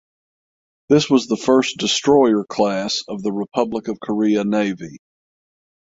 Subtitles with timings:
[0.89, 4.97] This was the first destroyer class of the Republic of Korea Navy.